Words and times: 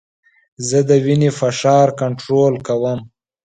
زه 0.67 0.79
د 0.89 0.91
وینې 1.05 1.29
فشار 1.39 1.87
کنټرول 2.01 2.53
کوم. 2.67 2.99